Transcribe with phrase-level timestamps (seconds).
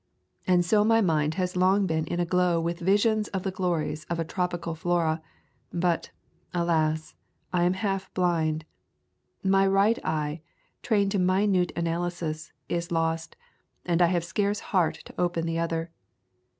[0.47, 4.03] And so my mind has long been in a glow with visions of the glories
[4.05, 5.21] of a tropical flora;
[5.71, 6.09] but,
[6.55, 7.13] alas,
[7.53, 8.65] I am half blind.
[9.43, 10.41] My right eye,
[10.81, 13.35] trained to minute analy sis, is lost
[13.85, 15.91] and I have scarce heart to open the other.